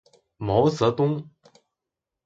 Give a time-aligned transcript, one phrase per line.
[0.39, 1.29] 毛泽东